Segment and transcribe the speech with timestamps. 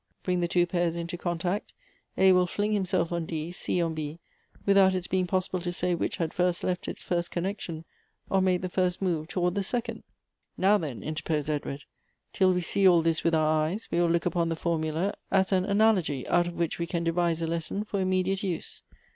[0.23, 1.73] Bring the two pairs into contact;
[2.17, 4.17] A will fling himself on D, C on B»
[4.65, 7.85] without its being possible to say which had first left its first connection,
[8.27, 10.01] or made the first move towards the second.""
[10.67, 11.83] Now then," intei posed Edward,"
[12.33, 15.51] till we see all this with our eyes, we will look upon the foimula as
[15.51, 18.81] an analogy, out of which we can devise a lesson for imme diate use.